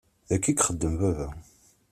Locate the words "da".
0.29-0.35